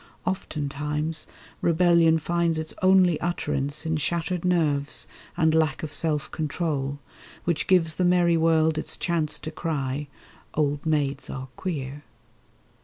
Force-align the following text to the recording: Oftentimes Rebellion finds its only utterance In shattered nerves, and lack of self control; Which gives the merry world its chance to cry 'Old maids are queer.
Oftentimes 0.25 1.27
Rebellion 1.61 2.17
finds 2.17 2.57
its 2.57 2.73
only 2.81 3.21
utterance 3.21 3.85
In 3.85 3.97
shattered 3.97 4.43
nerves, 4.43 5.07
and 5.37 5.53
lack 5.53 5.83
of 5.83 5.93
self 5.93 6.31
control; 6.31 6.97
Which 7.43 7.67
gives 7.67 7.93
the 7.93 8.03
merry 8.03 8.35
world 8.35 8.79
its 8.79 8.97
chance 8.97 9.37
to 9.37 9.51
cry 9.51 10.07
'Old 10.55 10.83
maids 10.87 11.29
are 11.29 11.49
queer. 11.55 12.01